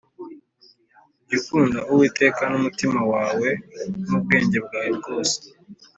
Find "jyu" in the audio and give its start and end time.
1.27-1.39